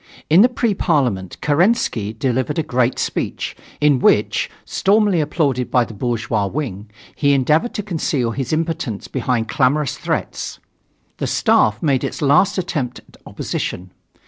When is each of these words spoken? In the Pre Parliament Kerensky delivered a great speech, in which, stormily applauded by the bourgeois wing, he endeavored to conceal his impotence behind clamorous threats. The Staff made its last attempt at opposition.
In 0.31 0.41
the 0.41 0.49
Pre 0.49 0.73
Parliament 0.73 1.37
Kerensky 1.41 2.11
delivered 2.11 2.57
a 2.57 2.63
great 2.63 2.97
speech, 2.97 3.55
in 3.79 3.99
which, 3.99 4.49
stormily 4.65 5.21
applauded 5.21 5.69
by 5.69 5.85
the 5.85 5.93
bourgeois 5.93 6.47
wing, 6.47 6.89
he 7.15 7.33
endeavored 7.33 7.75
to 7.75 7.83
conceal 7.83 8.31
his 8.31 8.51
impotence 8.51 9.07
behind 9.07 9.47
clamorous 9.47 9.99
threats. 9.99 10.57
The 11.17 11.27
Staff 11.27 11.83
made 11.83 12.03
its 12.03 12.19
last 12.19 12.57
attempt 12.57 12.97
at 13.07 13.17
opposition. 13.27 13.91